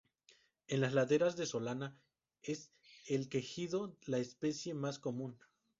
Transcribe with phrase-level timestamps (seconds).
[0.65, 1.95] En las laderas de solana,
[2.41, 2.71] es
[3.05, 5.37] el quejigo la especie más común.